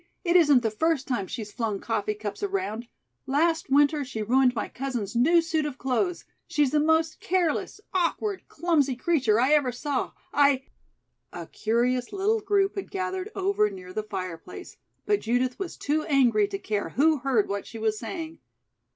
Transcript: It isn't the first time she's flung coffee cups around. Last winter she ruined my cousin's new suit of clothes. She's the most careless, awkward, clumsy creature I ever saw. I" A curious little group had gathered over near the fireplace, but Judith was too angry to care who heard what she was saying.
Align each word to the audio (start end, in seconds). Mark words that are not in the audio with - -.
It 0.23 0.35
isn't 0.35 0.63
the 0.63 0.71
first 0.71 1.07
time 1.07 1.27
she's 1.27 1.51
flung 1.51 1.79
coffee 1.79 2.15
cups 2.15 2.41
around. 2.41 2.87
Last 3.27 3.69
winter 3.69 4.03
she 4.03 4.23
ruined 4.23 4.55
my 4.55 4.67
cousin's 4.67 5.15
new 5.15 5.43
suit 5.43 5.63
of 5.63 5.77
clothes. 5.77 6.25
She's 6.47 6.71
the 6.71 6.79
most 6.79 7.19
careless, 7.19 7.79
awkward, 7.93 8.47
clumsy 8.47 8.95
creature 8.95 9.39
I 9.39 9.51
ever 9.53 9.71
saw. 9.71 10.13
I" 10.33 10.63
A 11.31 11.45
curious 11.45 12.11
little 12.11 12.39
group 12.39 12.73
had 12.77 12.89
gathered 12.89 13.29
over 13.35 13.69
near 13.69 13.93
the 13.93 14.01
fireplace, 14.01 14.75
but 15.05 15.19
Judith 15.21 15.59
was 15.59 15.77
too 15.77 16.01
angry 16.05 16.47
to 16.47 16.57
care 16.57 16.89
who 16.89 17.17
heard 17.19 17.47
what 17.47 17.67
she 17.67 17.77
was 17.77 17.99
saying. 17.99 18.39